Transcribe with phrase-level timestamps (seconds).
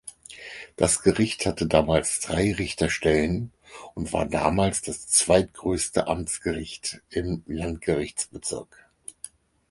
[0.77, 3.51] Das Gericht hatte damals drei Richterstellen
[3.93, 8.89] und war damals das zweitgrößte Amtsgericht im Landgerichtsbezirk.